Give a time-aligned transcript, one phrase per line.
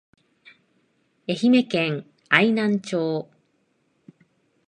[1.27, 3.29] 愛媛県愛南町